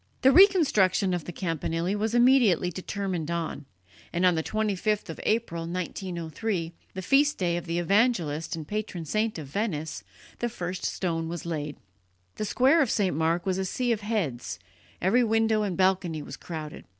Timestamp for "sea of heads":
13.65-14.57